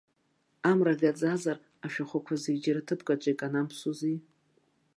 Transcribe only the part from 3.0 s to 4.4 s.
аҿы иканамԥсози!